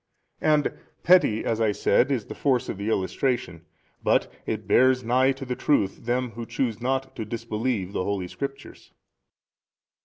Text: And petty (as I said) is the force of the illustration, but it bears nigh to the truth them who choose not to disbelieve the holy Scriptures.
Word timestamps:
And 0.41 0.73
petty 1.03 1.45
(as 1.45 1.61
I 1.61 1.71
said) 1.71 2.11
is 2.11 2.25
the 2.25 2.33
force 2.33 2.69
of 2.69 2.79
the 2.79 2.89
illustration, 2.89 3.67
but 4.03 4.33
it 4.47 4.67
bears 4.67 5.03
nigh 5.03 5.31
to 5.33 5.45
the 5.45 5.55
truth 5.55 6.05
them 6.07 6.31
who 6.31 6.47
choose 6.47 6.81
not 6.81 7.15
to 7.15 7.23
disbelieve 7.23 7.93
the 7.93 8.03
holy 8.03 8.27
Scriptures. 8.27 8.93